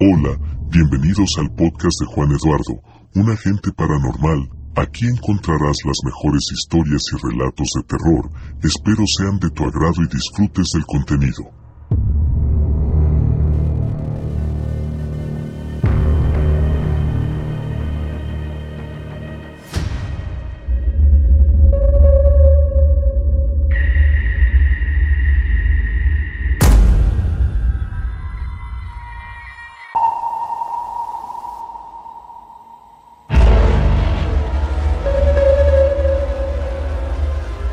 Hola, 0.00 0.38
bienvenidos 0.70 1.34
al 1.38 1.50
podcast 1.56 1.98
de 1.98 2.06
Juan 2.06 2.30
Eduardo, 2.30 2.80
un 3.16 3.32
agente 3.32 3.72
paranormal. 3.72 4.48
Aquí 4.76 5.08
encontrarás 5.08 5.76
las 5.84 5.98
mejores 6.04 6.44
historias 6.52 7.02
y 7.12 7.16
relatos 7.16 7.66
de 7.74 7.82
terror. 7.82 8.30
Espero 8.62 9.02
sean 9.08 9.40
de 9.40 9.50
tu 9.50 9.64
agrado 9.64 10.00
y 10.04 10.06
disfrutes 10.06 10.70
del 10.72 10.86
contenido. 10.86 11.50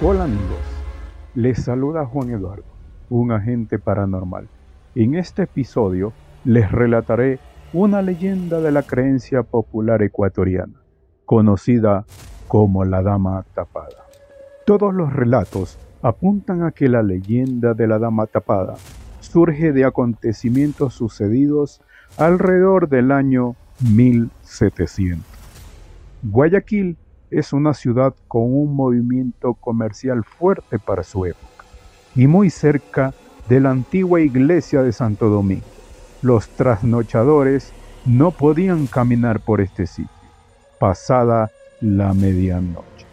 Hola 0.07 0.25
amigos, 0.25 0.61
les 1.33 1.63
saluda 1.63 2.05
Juan 2.05 2.29
Eduardo, 2.29 2.63
un 3.09 3.31
agente 3.31 3.79
paranormal. 3.79 4.47
En 4.93 5.15
este 5.15 5.41
episodio 5.41 6.13
les 6.43 6.71
relataré 6.71 7.39
una 7.73 8.03
leyenda 8.03 8.61
de 8.61 8.71
la 8.71 8.83
creencia 8.83 9.41
popular 9.41 10.03
ecuatoriana, 10.03 10.79
conocida 11.25 12.05
como 12.47 12.85
la 12.85 13.01
Dama 13.01 13.43
Tapada. 13.55 14.05
Todos 14.67 14.93
los 14.93 15.11
relatos 15.11 15.79
apuntan 16.03 16.61
a 16.61 16.69
que 16.69 16.87
la 16.87 17.01
leyenda 17.01 17.73
de 17.73 17.87
la 17.87 17.97
Dama 17.97 18.27
Tapada 18.27 18.75
surge 19.21 19.71
de 19.71 19.85
acontecimientos 19.85 20.93
sucedidos 20.93 21.81
alrededor 22.19 22.89
del 22.89 23.11
año 23.11 23.55
1700. 23.79 25.25
Guayaquil 26.21 26.95
es 27.31 27.53
una 27.53 27.73
ciudad 27.73 28.13
con 28.27 28.43
un 28.43 28.75
movimiento 28.75 29.53
comercial 29.53 30.23
fuerte 30.23 30.79
para 30.79 31.03
su 31.03 31.25
época 31.25 31.65
y 32.15 32.27
muy 32.27 32.49
cerca 32.49 33.13
de 33.49 33.59
la 33.59 33.71
antigua 33.71 34.21
iglesia 34.21 34.81
de 34.81 34.91
Santo 34.91 35.29
Domingo. 35.29 35.65
Los 36.21 36.49
trasnochadores 36.49 37.73
no 38.05 38.31
podían 38.31 38.87
caminar 38.87 39.39
por 39.39 39.61
este 39.61 39.87
sitio, 39.87 40.11
pasada 40.79 41.51
la 41.81 42.13
medianoche. 42.13 43.05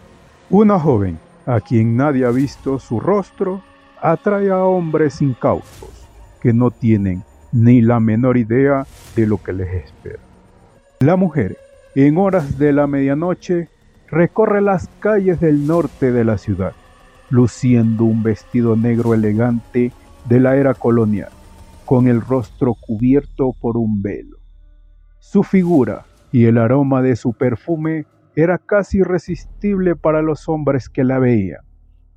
Una 0.51 0.79
joven, 0.79 1.19
a 1.47 1.61
quien 1.61 1.97
nadie 1.97 2.25
ha 2.25 2.31
visto 2.31 2.79
su 2.79 3.01
rostro, 3.01 3.63
atrae 4.01 4.51
a 4.51 4.65
hombres 4.65 5.21
incautos 5.23 6.09
que 6.41 6.53
no 6.53 6.71
tienen 6.71 7.23
ni 7.53 7.83
la 7.83 8.01
menor 8.01 8.37
idea 8.37 8.87
de 9.15 9.27
lo 9.27 9.43
que 9.43 9.53
les 9.53 9.85
espera. 9.85 10.21
La 11.01 11.17
mujer, 11.17 11.57
en 11.95 12.17
horas 12.17 12.59
de 12.59 12.73
la 12.73 12.87
medianoche, 12.87 13.69
recorre 14.13 14.61
las 14.61 14.89
calles 15.01 15.41
del 15.41 15.67
norte 15.67 16.13
de 16.13 16.23
la 16.23 16.37
ciudad, 16.37 16.75
luciendo 17.31 18.05
un 18.05 18.23
vestido 18.23 18.77
negro 18.77 19.15
elegante 19.15 19.91
de 20.29 20.39
la 20.39 20.57
era 20.57 20.75
colonial, 20.75 21.31
con 21.87 22.07
el 22.07 22.21
rostro 22.21 22.75
cubierto 22.75 23.55
por 23.59 23.79
un 23.79 24.03
velo. 24.03 24.37
Su 25.19 25.43
figura 25.43 26.05
y 26.31 26.45
el 26.45 26.59
aroma 26.59 27.01
de 27.01 27.17
su 27.17 27.33
perfume 27.33 28.05
era 28.37 28.59
casi 28.59 28.99
irresistible 28.99 29.97
para 29.97 30.21
los 30.21 30.47
hombres 30.47 30.91
que 30.91 31.05
la 31.05 31.19
veían, 31.19 31.63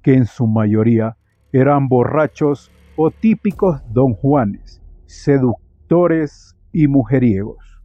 que 0.03 0.15
en 0.15 0.25
su 0.25 0.47
mayoría 0.47 1.15
eran 1.53 1.87
borrachos 1.87 2.71
o 2.97 3.09
típicos 3.09 3.81
don 3.93 4.15
Juanes, 4.15 4.81
seductores 5.05 6.57
y 6.73 6.89
mujeriegos. 6.89 7.81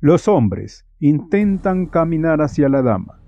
Los 0.00 0.26
hombres 0.26 0.84
intentan 0.98 1.86
caminar 1.86 2.42
hacia 2.42 2.68
la 2.68 2.82
dama, 2.82 3.20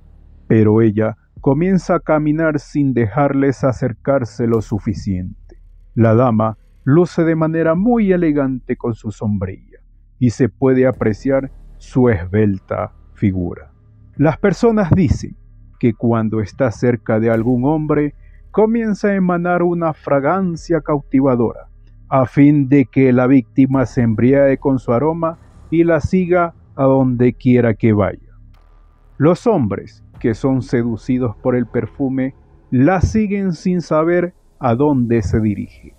pero 0.49 0.81
ella 0.81 1.17
comienza 1.41 1.97
a 1.97 2.01
caminar 2.01 2.59
sin 2.59 2.95
dejarles 2.95 3.63
acercarse 3.63 4.47
lo 4.47 4.61
suficiente. 4.61 5.61
La 5.95 6.15
dama 6.15 6.59
luce 6.85 7.23
de 7.23 7.37
manera 7.37 7.75
muy 7.75 8.13
elegante 8.13 8.77
con 8.77 8.95
su 8.95 9.13
sombrilla 9.13 9.79
y 10.19 10.31
se 10.31 10.49
puede 10.49 10.87
apreciar 10.87 11.53
su 11.77 12.09
esbelta 12.09 12.93
figura. 13.15 13.71
Las 14.17 14.39
personas 14.39 14.91
dicen 14.91 15.37
que 15.79 15.95
cuando 15.95 16.41
está 16.41 16.73
cerca 16.73 17.21
de 17.21 17.31
algún 17.31 17.65
hombre 17.65 18.15
comienza 18.51 19.09
a 19.09 19.15
emanar 19.15 19.63
una 19.63 19.93
fragancia 19.93 20.81
cautivadora, 20.81 21.69
a 22.09 22.27
fin 22.27 22.69
de 22.69 22.87
que 22.87 23.13
la 23.13 23.27
víctima 23.27 23.87
se 23.87 24.03
embriague 24.03 24.57
con 24.57 24.79
su 24.79 24.93
aroma 24.93 25.39
y 25.71 25.85
la 25.85 26.01
siga 26.01 26.55
a 26.75 26.85
donde 26.85 27.35
quiera 27.35 27.75
que 27.75 27.93
vaya. 27.93 28.35
Los 29.19 29.47
hombres 29.47 30.03
que 30.19 30.35
son 30.35 30.63
seducidos 30.63 31.37
por 31.37 31.57
el 31.57 31.67
perfume 31.67 32.35
la 32.71 33.01
siguen 33.01 33.53
sin 33.53 33.81
saber 33.81 34.35
a 34.59 34.75
dónde 34.75 35.23
se 35.23 35.41
dirige. 35.41 35.95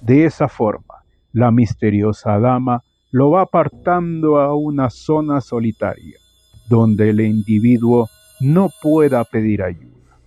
De 0.00 0.24
esa 0.24 0.48
forma, 0.48 1.04
la 1.32 1.50
misteriosa 1.50 2.38
dama 2.38 2.82
lo 3.10 3.30
va 3.30 3.42
apartando 3.42 4.38
a 4.38 4.54
una 4.54 4.90
zona 4.90 5.40
solitaria, 5.40 6.18
donde 6.68 7.10
el 7.10 7.20
individuo 7.20 8.08
no 8.40 8.70
pueda 8.82 9.24
pedir 9.24 9.62
ayuda. 9.62 10.18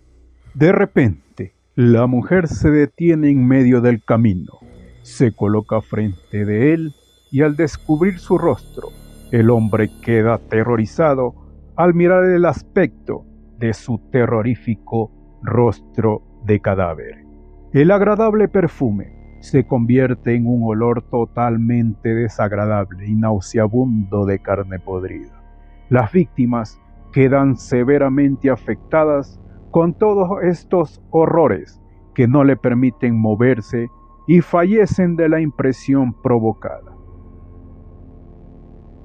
De 0.54 0.72
repente, 0.72 1.56
la 1.76 2.08
mujer 2.08 2.48
se 2.48 2.70
detiene 2.70 3.30
en 3.30 3.48
medio 3.48 3.82
del 3.82 4.04
camino, 4.04 4.60
se 5.02 5.32
coloca 5.32 5.82
frente 5.82 6.46
de 6.46 6.74
él 6.74 6.94
y 7.32 7.42
al 7.42 7.56
descubrir 7.56 8.20
su 8.20 8.38
rostro, 8.38 8.90
el 9.32 9.50
hombre 9.50 9.90
queda 10.04 10.36
aterrorizado 10.36 11.34
al 11.76 11.96
mirar 11.96 12.26
el 12.26 12.46
aspecto 12.46 13.26
de 13.64 13.74
su 13.74 13.98
terrorífico 14.12 15.10
rostro 15.42 16.22
de 16.44 16.60
cadáver. 16.60 17.26
El 17.72 17.92
agradable 17.92 18.50
perfume 18.50 19.38
se 19.40 19.66
convierte 19.66 20.36
en 20.36 20.48
un 20.48 20.64
olor 20.66 21.02
totalmente 21.04 22.14
desagradable 22.14 23.08
y 23.08 23.16
nauseabundo 23.16 24.26
de 24.26 24.40
carne 24.40 24.80
podrida. 24.80 25.42
Las 25.88 26.12
víctimas 26.12 26.78
quedan 27.14 27.56
severamente 27.56 28.50
afectadas 28.50 29.40
con 29.72 29.94
todos 29.94 30.44
estos 30.44 31.02
horrores 31.10 31.82
que 32.16 32.28
no 32.28 32.44
le 32.44 32.58
permiten 32.58 33.18
moverse 33.18 33.88
y 34.28 34.42
fallecen 34.42 35.16
de 35.16 35.30
la 35.30 35.40
impresión 35.40 36.14
provocada. 36.22 36.98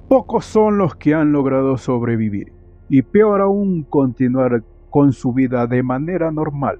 Pocos 0.09 0.43
son 0.43 0.77
los 0.77 0.95
que 0.97 1.13
han 1.13 1.31
logrado 1.31 1.77
sobrevivir 1.77 2.58
y 2.89 3.01
peor 3.03 3.41
aún 3.41 3.83
continuar 3.83 4.63
con 4.89 5.13
su 5.13 5.33
vida 5.33 5.67
de 5.67 5.83
manera 5.83 6.31
normal, 6.31 6.79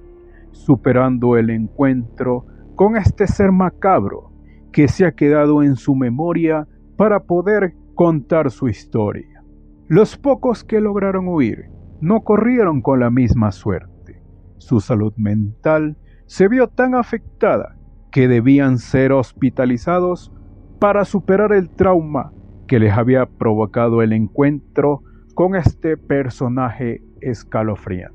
superando 0.50 1.36
el 1.36 1.50
encuentro 1.50 2.44
con 2.74 2.96
este 2.96 3.26
ser 3.26 3.52
macabro 3.52 4.32
que 4.72 4.88
se 4.88 5.06
ha 5.06 5.12
quedado 5.12 5.62
en 5.62 5.76
su 5.76 5.94
memoria 5.94 6.66
para 6.96 7.20
poder 7.20 7.74
contar 7.94 8.50
su 8.50 8.68
historia. 8.68 9.42
Los 9.86 10.16
pocos 10.16 10.64
que 10.64 10.80
lograron 10.80 11.28
huir 11.28 11.70
no 12.00 12.20
corrieron 12.22 12.80
con 12.80 13.00
la 13.00 13.10
misma 13.10 13.52
suerte. 13.52 14.22
Su 14.58 14.80
salud 14.80 15.12
mental 15.16 15.96
se 16.26 16.48
vio 16.48 16.68
tan 16.68 16.94
afectada 16.94 17.76
que 18.10 18.28
debían 18.28 18.78
ser 18.78 19.12
hospitalizados 19.12 20.32
para 20.78 21.04
superar 21.04 21.52
el 21.52 21.68
trauma 21.70 22.32
que 22.66 22.78
les 22.78 22.92
había 22.92 23.26
provocado 23.26 24.02
el 24.02 24.12
encuentro 24.12 25.02
con 25.40 25.56
este 25.56 25.96
personaje 25.96 27.00
escalofriante. 27.22 28.14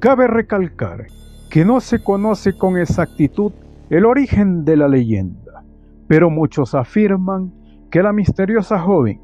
Cabe 0.00 0.26
recalcar 0.26 1.06
que 1.48 1.64
no 1.64 1.80
se 1.80 2.04
conoce 2.04 2.58
con 2.58 2.76
exactitud 2.76 3.54
el 3.88 4.04
origen 4.04 4.66
de 4.66 4.76
la 4.76 4.86
leyenda, 4.86 5.64
pero 6.06 6.28
muchos 6.28 6.74
afirman 6.74 7.54
que 7.90 8.02
la 8.02 8.12
misteriosa 8.12 8.78
joven 8.78 9.18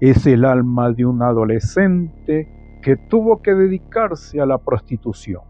es 0.00 0.26
el 0.26 0.46
alma 0.46 0.90
de 0.90 1.04
un 1.04 1.22
adolescente 1.22 2.48
que 2.82 2.96
tuvo 2.96 3.42
que 3.42 3.52
dedicarse 3.52 4.40
a 4.40 4.46
la 4.46 4.56
prostitución 4.56 5.42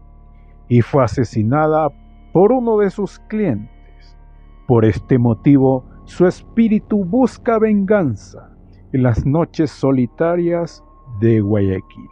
y 0.67 0.81
fue 0.81 1.05
asesinada 1.05 1.91
por 2.33 2.51
uno 2.51 2.79
de 2.79 2.89
sus 2.89 3.19
clientes. 3.19 4.17
Por 4.67 4.83
este 4.83 5.17
motivo, 5.17 5.85
su 6.03 6.27
espíritu 6.27 7.05
busca 7.05 7.57
venganza 7.57 8.51
en 8.91 9.03
las 9.03 9.25
noches 9.25 9.71
solitarias 9.71 10.83
de 11.19 11.41
Guayaquil. 11.41 12.09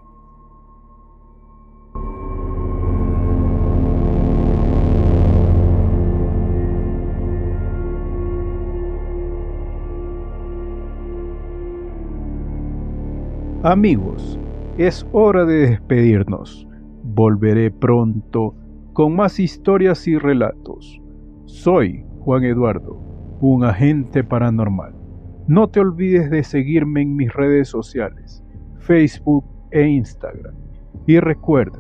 Amigos, 13.66 14.38
es 14.78 15.08
hora 15.14 15.46
de 15.46 15.70
despedirnos. 15.70 16.68
Volveré 17.04 17.72
pronto 17.72 18.56
con 18.92 19.16
más 19.16 19.40
historias 19.40 20.06
y 20.06 20.18
relatos. 20.18 21.02
Soy 21.46 22.04
Juan 22.20 22.44
Eduardo, 22.44 23.00
un 23.40 23.64
agente 23.64 24.24
paranormal. 24.24 24.94
No 25.48 25.70
te 25.70 25.80
olvides 25.80 26.30
de 26.30 26.44
seguirme 26.44 27.04
en 27.04 27.16
mis 27.16 27.32
redes 27.34 27.70
sociales, 27.70 28.44
Facebook 28.84 29.46
e 29.72 29.88
Instagram. 29.88 30.54
Y 31.08 31.20
recuerda, 31.20 31.80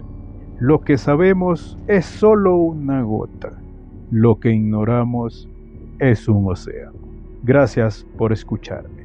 lo 0.59 0.81
que 0.81 0.97
sabemos 0.97 1.77
es 1.87 2.05
solo 2.05 2.55
una 2.55 3.01
gota. 3.03 3.51
Lo 4.11 4.39
que 4.39 4.51
ignoramos 4.51 5.49
es 5.99 6.27
un 6.27 6.49
océano. 6.49 6.93
Gracias 7.43 8.05
por 8.17 8.31
escucharme. 8.31 9.02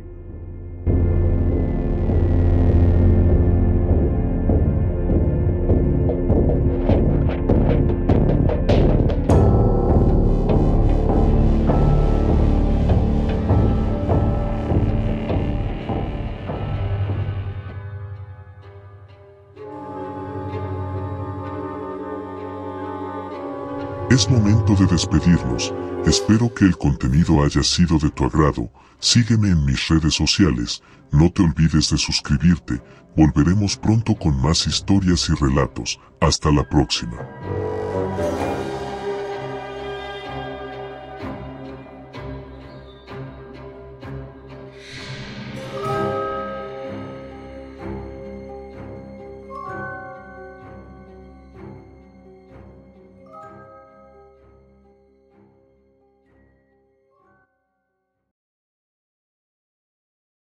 Es 24.19 24.29
momento 24.29 24.75
de 24.75 24.85
despedirnos. 24.87 25.73
Espero 26.05 26.53
que 26.53 26.65
el 26.65 26.77
contenido 26.77 27.45
haya 27.45 27.63
sido 27.63 28.01
de 28.01 28.11
tu 28.11 28.25
agrado. 28.25 28.69
Sígueme 28.99 29.51
en 29.51 29.65
mis 29.65 29.87
redes 29.87 30.15
sociales. 30.15 30.83
No 31.13 31.31
te 31.31 31.45
olvides 31.45 31.91
de 31.91 31.99
suscribirte. 31.99 32.83
Volveremos 33.17 33.77
pronto 33.77 34.17
con 34.17 34.37
más 34.43 34.67
historias 34.67 35.29
y 35.29 35.35
relatos. 35.35 36.01
Hasta 36.21 36.51
la 36.51 36.69
próxima. 36.69 37.17